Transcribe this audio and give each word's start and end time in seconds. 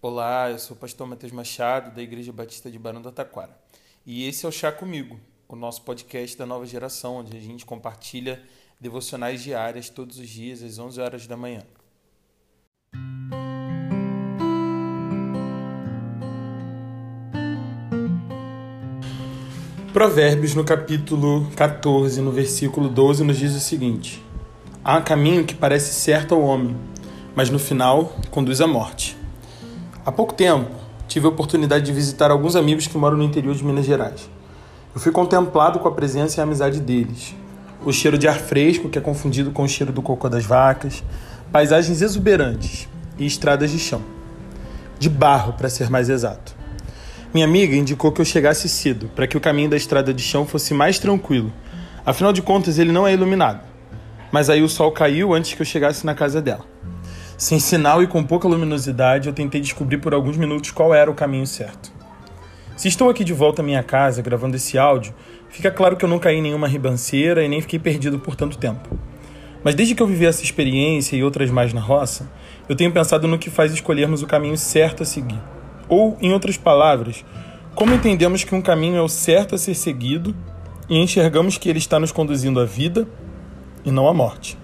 Olá, 0.00 0.48
eu 0.48 0.60
sou 0.60 0.76
o 0.76 0.78
pastor 0.78 1.08
Matheus 1.08 1.32
Machado, 1.32 1.92
da 1.92 2.00
Igreja 2.00 2.32
Batista 2.32 2.70
de 2.70 2.78
Barão 2.78 3.02
do 3.02 3.10
Taquara. 3.10 3.50
E 4.06 4.28
esse 4.28 4.46
é 4.46 4.48
o 4.48 4.52
Chá 4.52 4.70
Comigo, 4.70 5.18
o 5.48 5.56
nosso 5.56 5.82
podcast 5.82 6.38
da 6.38 6.46
nova 6.46 6.64
geração, 6.64 7.16
onde 7.16 7.36
a 7.36 7.40
gente 7.40 7.66
compartilha 7.66 8.40
devocionais 8.80 9.42
diárias 9.42 9.88
todos 9.88 10.20
os 10.20 10.28
dias 10.28 10.62
às 10.62 10.78
11 10.78 11.00
horas 11.00 11.26
da 11.26 11.36
manhã. 11.36 11.64
Provérbios, 19.92 20.54
no 20.54 20.64
capítulo 20.64 21.50
14, 21.56 22.20
no 22.20 22.30
versículo 22.30 22.88
12, 22.88 23.24
nos 23.24 23.36
diz 23.36 23.52
o 23.52 23.60
seguinte: 23.60 24.24
Há 24.84 24.98
um 24.98 25.02
caminho 25.02 25.44
que 25.44 25.56
parece 25.56 25.92
certo 25.92 26.36
ao 26.36 26.42
homem, 26.42 26.76
mas 27.34 27.50
no 27.50 27.58
final 27.58 28.16
conduz 28.30 28.60
à 28.60 28.66
morte. 28.68 29.17
Há 30.08 30.10
pouco 30.10 30.32
tempo, 30.32 30.70
tive 31.06 31.26
a 31.26 31.28
oportunidade 31.28 31.84
de 31.84 31.92
visitar 31.92 32.30
alguns 32.30 32.56
amigos 32.56 32.86
que 32.86 32.96
moram 32.96 33.18
no 33.18 33.22
interior 33.22 33.54
de 33.54 33.62
Minas 33.62 33.84
Gerais. 33.84 34.30
Eu 34.94 34.98
fui 34.98 35.12
contemplado 35.12 35.78
com 35.78 35.86
a 35.86 35.92
presença 35.92 36.38
e 36.38 36.40
a 36.40 36.44
amizade 36.44 36.80
deles. 36.80 37.34
O 37.84 37.92
cheiro 37.92 38.16
de 38.16 38.26
ar 38.26 38.38
fresco, 38.38 38.88
que 38.88 38.96
é 38.96 39.02
confundido 39.02 39.50
com 39.50 39.64
o 39.64 39.68
cheiro 39.68 39.92
do 39.92 40.00
cocô 40.00 40.30
das 40.30 40.46
vacas, 40.46 41.04
paisagens 41.52 42.00
exuberantes 42.00 42.88
e 43.18 43.26
estradas 43.26 43.70
de 43.70 43.78
chão. 43.78 44.00
De 44.98 45.10
barro, 45.10 45.52
para 45.52 45.68
ser 45.68 45.90
mais 45.90 46.08
exato. 46.08 46.56
Minha 47.34 47.44
amiga 47.44 47.76
indicou 47.76 48.10
que 48.10 48.22
eu 48.22 48.24
chegasse 48.24 48.66
cedo, 48.66 49.10
para 49.14 49.26
que 49.26 49.36
o 49.36 49.40
caminho 49.42 49.68
da 49.68 49.76
estrada 49.76 50.14
de 50.14 50.22
chão 50.22 50.46
fosse 50.46 50.72
mais 50.72 50.98
tranquilo. 50.98 51.52
Afinal 52.06 52.32
de 52.32 52.40
contas, 52.40 52.78
ele 52.78 52.92
não 52.92 53.06
é 53.06 53.12
iluminado. 53.12 53.60
Mas 54.32 54.48
aí 54.48 54.62
o 54.62 54.70
sol 54.70 54.90
caiu 54.90 55.34
antes 55.34 55.52
que 55.52 55.60
eu 55.60 55.66
chegasse 55.66 56.06
na 56.06 56.14
casa 56.14 56.40
dela. 56.40 56.64
Sem 57.38 57.60
sinal 57.60 58.02
e 58.02 58.08
com 58.08 58.24
pouca 58.24 58.48
luminosidade, 58.48 59.28
eu 59.28 59.32
tentei 59.32 59.60
descobrir 59.60 59.98
por 59.98 60.12
alguns 60.12 60.36
minutos 60.36 60.72
qual 60.72 60.92
era 60.92 61.08
o 61.08 61.14
caminho 61.14 61.46
certo. 61.46 61.92
Se 62.76 62.88
estou 62.88 63.08
aqui 63.08 63.22
de 63.22 63.32
volta 63.32 63.62
à 63.62 63.64
minha 63.64 63.80
casa 63.80 64.20
gravando 64.20 64.56
esse 64.56 64.76
áudio, 64.76 65.14
fica 65.48 65.70
claro 65.70 65.96
que 65.96 66.04
eu 66.04 66.08
não 66.08 66.18
caí 66.18 66.38
em 66.38 66.42
nenhuma 66.42 66.66
ribanceira 66.66 67.44
e 67.44 67.48
nem 67.48 67.60
fiquei 67.60 67.78
perdido 67.78 68.18
por 68.18 68.34
tanto 68.34 68.58
tempo. 68.58 68.88
Mas 69.62 69.76
desde 69.76 69.94
que 69.94 70.02
eu 70.02 70.06
vivi 70.08 70.26
essa 70.26 70.42
experiência 70.42 71.14
e 71.14 71.22
outras 71.22 71.48
mais 71.48 71.72
na 71.72 71.80
roça, 71.80 72.28
eu 72.68 72.74
tenho 72.74 72.90
pensado 72.90 73.28
no 73.28 73.38
que 73.38 73.50
faz 73.50 73.72
escolhermos 73.72 74.20
o 74.20 74.26
caminho 74.26 74.58
certo 74.58 75.04
a 75.04 75.06
seguir. 75.06 75.40
Ou, 75.88 76.18
em 76.20 76.32
outras 76.32 76.56
palavras, 76.56 77.24
como 77.72 77.94
entendemos 77.94 78.42
que 78.42 78.54
um 78.56 78.60
caminho 78.60 78.96
é 78.96 79.00
o 79.00 79.08
certo 79.08 79.54
a 79.54 79.58
ser 79.58 79.76
seguido 79.76 80.34
e 80.88 80.98
enxergamos 80.98 81.56
que 81.56 81.68
ele 81.68 81.78
está 81.78 82.00
nos 82.00 82.10
conduzindo 82.10 82.58
à 82.58 82.64
vida 82.64 83.06
e 83.84 83.92
não 83.92 84.08
à 84.08 84.12
morte. 84.12 84.58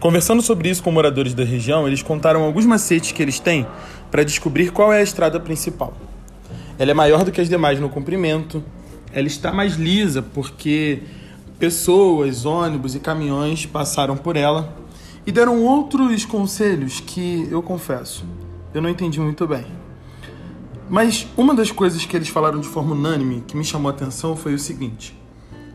Conversando 0.00 0.40
sobre 0.40 0.70
isso 0.70 0.82
com 0.82 0.90
moradores 0.90 1.34
da 1.34 1.44
região, 1.44 1.86
eles 1.86 2.02
contaram 2.02 2.42
alguns 2.42 2.64
macetes 2.64 3.12
que 3.12 3.22
eles 3.22 3.38
têm 3.38 3.66
para 4.10 4.24
descobrir 4.24 4.72
qual 4.72 4.90
é 4.90 5.00
a 5.00 5.02
estrada 5.02 5.38
principal. 5.38 5.92
Ela 6.78 6.92
é 6.92 6.94
maior 6.94 7.22
do 7.22 7.30
que 7.30 7.38
as 7.38 7.50
demais 7.50 7.78
no 7.78 7.90
comprimento, 7.90 8.64
ela 9.12 9.26
está 9.26 9.52
mais 9.52 9.74
lisa 9.74 10.22
porque 10.22 11.02
pessoas, 11.58 12.46
ônibus 12.46 12.94
e 12.94 12.98
caminhões 12.98 13.66
passaram 13.66 14.16
por 14.16 14.36
ela 14.36 14.74
e 15.26 15.30
deram 15.30 15.62
outros 15.62 16.24
conselhos 16.24 17.00
que 17.00 17.46
eu 17.50 17.62
confesso, 17.62 18.24
eu 18.72 18.80
não 18.80 18.88
entendi 18.88 19.20
muito 19.20 19.46
bem. 19.46 19.66
Mas 20.88 21.26
uma 21.36 21.54
das 21.54 21.70
coisas 21.70 22.06
que 22.06 22.16
eles 22.16 22.30
falaram 22.30 22.58
de 22.58 22.66
forma 22.66 22.94
unânime 22.94 23.44
que 23.46 23.54
me 23.54 23.64
chamou 23.64 23.90
a 23.90 23.94
atenção 23.94 24.34
foi 24.34 24.54
o 24.54 24.58
seguinte: 24.58 25.14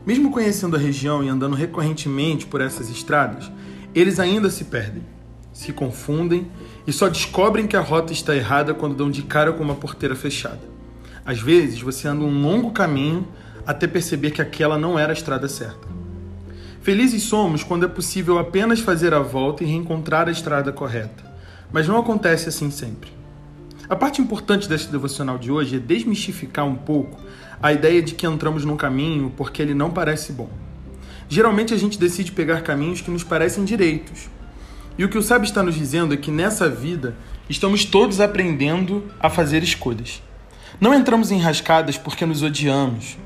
mesmo 0.04 0.32
conhecendo 0.32 0.74
a 0.74 0.78
região 0.80 1.22
e 1.22 1.28
andando 1.28 1.54
recorrentemente 1.54 2.44
por 2.44 2.60
essas 2.60 2.90
estradas, 2.90 3.50
eles 3.98 4.20
ainda 4.20 4.50
se 4.50 4.64
perdem, 4.64 5.02
se 5.54 5.72
confundem 5.72 6.46
e 6.86 6.92
só 6.92 7.08
descobrem 7.08 7.66
que 7.66 7.76
a 7.76 7.80
rota 7.80 8.12
está 8.12 8.36
errada 8.36 8.74
quando 8.74 8.94
dão 8.94 9.10
de 9.10 9.22
cara 9.22 9.54
com 9.54 9.64
uma 9.64 9.74
porteira 9.74 10.14
fechada. 10.14 10.60
Às 11.24 11.40
vezes, 11.40 11.80
você 11.80 12.06
anda 12.06 12.22
um 12.22 12.42
longo 12.42 12.72
caminho 12.72 13.26
até 13.66 13.86
perceber 13.86 14.32
que 14.32 14.42
aquela 14.42 14.78
não 14.78 14.98
era 14.98 15.12
a 15.12 15.14
estrada 15.14 15.48
certa. 15.48 15.88
Felizes 16.82 17.22
somos 17.22 17.64
quando 17.64 17.86
é 17.86 17.88
possível 17.88 18.38
apenas 18.38 18.80
fazer 18.80 19.14
a 19.14 19.18
volta 19.18 19.64
e 19.64 19.66
reencontrar 19.66 20.28
a 20.28 20.30
estrada 20.30 20.70
correta, 20.70 21.24
mas 21.72 21.88
não 21.88 21.98
acontece 21.98 22.50
assim 22.50 22.70
sempre. 22.70 23.10
A 23.88 23.96
parte 23.96 24.20
importante 24.20 24.68
deste 24.68 24.92
devocional 24.92 25.38
de 25.38 25.50
hoje 25.50 25.76
é 25.76 25.78
desmistificar 25.78 26.66
um 26.66 26.76
pouco 26.76 27.18
a 27.62 27.72
ideia 27.72 28.02
de 28.02 28.14
que 28.14 28.26
entramos 28.26 28.64
num 28.64 28.76
caminho 28.76 29.32
porque 29.36 29.62
ele 29.62 29.74
não 29.74 29.90
parece 29.90 30.32
bom. 30.32 30.65
Geralmente 31.28 31.74
a 31.74 31.76
gente 31.76 31.98
decide 31.98 32.32
pegar 32.32 32.62
caminhos 32.62 33.00
que 33.00 33.10
nos 33.10 33.24
parecem 33.24 33.64
direitos. 33.64 34.28
E 34.98 35.04
o 35.04 35.08
que 35.08 35.18
o 35.18 35.22
sábio 35.22 35.46
está 35.46 35.62
nos 35.62 35.74
dizendo 35.74 36.14
é 36.14 36.16
que 36.16 36.30
nessa 36.30 36.68
vida 36.68 37.16
estamos 37.50 37.84
todos 37.84 38.20
aprendendo 38.20 39.04
a 39.20 39.28
fazer 39.28 39.62
escolhas. 39.62 40.22
Não 40.80 40.94
entramos 40.94 41.30
em 41.30 41.38
rascadas 41.38 41.98
porque 41.98 42.24
nos 42.24 42.42
odiamos. 42.42 43.18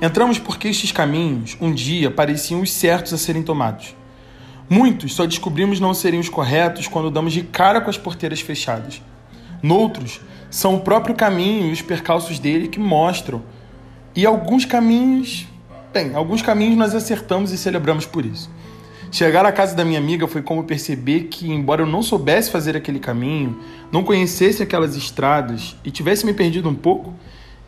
Entramos 0.00 0.38
porque 0.38 0.68
estes 0.68 0.92
caminhos, 0.92 1.56
um 1.60 1.72
dia, 1.72 2.10
pareciam 2.10 2.60
os 2.60 2.72
certos 2.72 3.12
a 3.12 3.18
serem 3.18 3.42
tomados. 3.42 3.94
Muitos 4.68 5.14
só 5.14 5.24
descobrimos 5.24 5.80
não 5.80 5.94
serem 5.94 6.20
os 6.20 6.28
corretos 6.28 6.88
quando 6.88 7.10
damos 7.10 7.32
de 7.32 7.42
cara 7.42 7.80
com 7.80 7.88
as 7.88 7.96
porteiras 7.96 8.40
fechadas. 8.40 9.00
Noutros, 9.62 10.20
são 10.50 10.74
o 10.74 10.80
próprio 10.80 11.14
caminho 11.14 11.68
e 11.68 11.72
os 11.72 11.82
percalços 11.82 12.38
dele 12.38 12.68
que 12.68 12.78
mostram. 12.78 13.42
E 14.14 14.26
alguns 14.26 14.64
caminhos 14.64 15.46
Bem, 15.92 16.14
alguns 16.14 16.42
caminhos 16.42 16.76
nós 16.76 16.94
acertamos 16.94 17.52
e 17.52 17.58
celebramos 17.58 18.04
por 18.04 18.26
isso. 18.26 18.50
Chegar 19.10 19.46
à 19.46 19.52
casa 19.52 19.74
da 19.74 19.84
minha 19.84 19.98
amiga 19.98 20.26
foi 20.26 20.42
como 20.42 20.64
perceber 20.64 21.24
que, 21.24 21.50
embora 21.50 21.82
eu 21.82 21.86
não 21.86 22.02
soubesse 22.02 22.50
fazer 22.50 22.76
aquele 22.76 22.98
caminho, 22.98 23.58
não 23.90 24.04
conhecesse 24.04 24.62
aquelas 24.62 24.96
estradas 24.96 25.76
e 25.84 25.90
tivesse 25.90 26.26
me 26.26 26.34
perdido 26.34 26.68
um 26.68 26.74
pouco, 26.74 27.14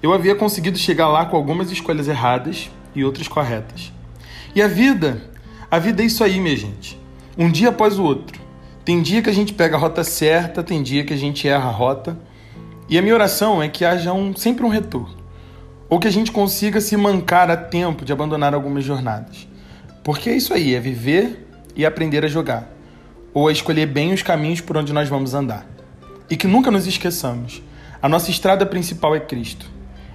eu 0.03 0.13
havia 0.13 0.35
conseguido 0.35 0.77
chegar 0.77 1.09
lá 1.09 1.25
com 1.25 1.37
algumas 1.37 1.71
escolhas 1.71 2.09
erradas 2.09 2.71
e 2.95 3.05
outras 3.05 3.29
corretas. 3.29 3.93
E 4.55 4.61
a 4.61 4.69
vida, 4.69 5.23
a 5.71 5.79
vida 5.79 6.03
é 6.03 6.07
isso 6.07 6.23
aí, 6.23 6.41
minha 6.41 6.57
gente. 6.57 7.01
Um 7.37 7.51
dia 7.51 7.69
após 7.69 7.99
o 7.99 8.05
outro. 8.05 8.39
Tem 8.85 9.01
dia 9.01 9.23
que 9.23 9.31
a 9.31 9.35
gente 9.35 9.55
pega 9.55 9.77
a 9.77 9.79
rota 9.79 10.03
certa, 10.03 10.63
tem 10.63 10.83
dia 10.83 11.05
que 11.05 11.15
a 11.15 11.17
gente 11.17 11.47
erra 11.47 11.69
a 11.69 11.73
rota. 11.73 12.19
E 12.89 12.99
a 12.99 13.03
minha 13.03 13.15
oração 13.15 13.63
é 13.63 13.69
que 13.69 13.85
haja 13.85 14.13
um, 14.13 14.35
sempre 14.35 14.65
um 14.65 14.69
retorno 14.69 15.19
ou 15.89 15.99
que 15.99 16.09
a 16.09 16.11
gente 16.11 16.31
consiga 16.31 16.81
se 16.81 16.97
mancar 16.97 17.51
a 17.51 17.57
tempo 17.57 18.05
de 18.05 18.13
abandonar 18.13 18.55
algumas 18.55 18.85
jornadas. 18.85 19.49
Porque 20.05 20.31
é 20.31 20.37
isso 20.37 20.53
aí, 20.53 20.75
é 20.75 20.81
viver 20.81 21.47
e 21.75 21.87
aprender 21.87 22.25
a 22.25 22.29
jogar, 22.29 22.71
ou 23.33 23.49
a 23.49 23.53
escolher 23.53 23.87
bem 23.87 24.13
os 24.13 24.23
caminhos 24.23 24.61
por 24.61 24.77
onde 24.77 24.93
nós 24.93 25.09
vamos 25.09 25.35
andar. 25.35 25.67
E 26.31 26.37
que 26.37 26.47
nunca 26.47 26.71
nos 26.71 26.87
esqueçamos, 26.87 27.63
a 28.03 28.09
nossa 28.09 28.31
estrada 28.31 28.67
principal 28.67 29.15
é 29.15 29.21
Cristo. 29.21 29.71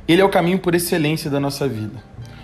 Ele 0.08 0.22
é 0.22 0.26
o 0.26 0.30
caminho 0.30 0.60
por 0.60 0.76
excelência 0.76 1.30
da 1.30 1.40
nossa 1.40 1.68
vida. 1.68 2.04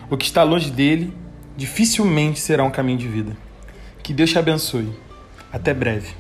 O 0.10 0.18
que 0.18 0.26
está 0.26 0.44
longe 0.44 0.72
dele 0.72 1.14
dificilmente 1.56 2.40
será 2.40 2.64
um 2.64 2.72
caminho 2.72 2.98
de 2.98 3.08
vida. 3.08 3.38
Que 4.02 4.14
Deus 4.14 4.32
te 4.32 4.40
abençoe. 4.40 4.90
Até 5.52 5.74
breve. 5.74 6.16